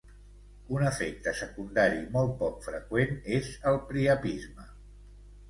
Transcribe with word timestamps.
Un 0.77 0.85
efecte 0.91 1.33
secundari 1.39 1.99
molt 2.15 2.33
poc 2.41 2.57
freqüent 2.69 3.15
és 3.37 3.53
el 3.75 3.79
priapisme. 3.93 4.69